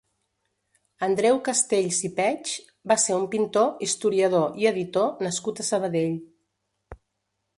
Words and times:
Andreu 1.07 1.35
Castells 1.47 1.99
i 2.09 2.11
Peig 2.19 2.53
va 2.93 2.97
ser 3.03 3.19
un 3.19 3.27
pintor, 3.35 3.69
historiador 3.89 4.57
i 4.63 4.67
editor 4.73 5.23
nascut 5.27 5.61
a 5.61 5.67
Sabadell. 5.71 6.17